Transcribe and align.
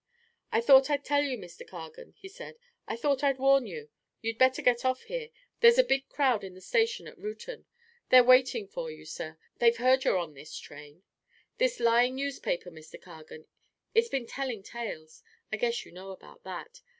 "I 0.51 0.61
thought 0.61 0.89
I'd 0.89 1.05
tell 1.05 1.21
you, 1.21 1.37
Mr. 1.37 1.63
Cargan," 1.63 2.15
he 2.17 2.27
said 2.27 2.57
"I 2.87 2.95
thought 2.95 3.23
I'd 3.23 3.37
warn 3.37 3.67
you. 3.67 3.91
You'd 4.19 4.39
better 4.39 4.63
get 4.63 4.83
off 4.83 5.03
here. 5.03 5.29
There's 5.59 5.77
a 5.77 5.83
big 5.83 6.09
crowd 6.09 6.43
in 6.43 6.55
the 6.55 6.59
station 6.61 7.05
at 7.07 7.19
Reuton. 7.19 7.65
They're 8.09 8.23
waiting 8.23 8.67
for 8.67 8.89
you, 8.89 9.05
sir; 9.05 9.37
they've 9.59 9.77
heard 9.77 10.03
you're 10.03 10.17
on 10.17 10.33
this 10.33 10.57
train. 10.57 11.03
This 11.59 11.79
lying 11.79 12.15
newspaper, 12.15 12.71
Mr. 12.71 12.99
Cargan, 12.99 13.45
it's 13.93 14.09
been 14.09 14.25
telling 14.25 14.63
tales 14.63 15.21
I 15.53 15.57
guess 15.57 15.85
you 15.85 15.91
know 15.91 16.09
about 16.09 16.43
that. 16.45 16.81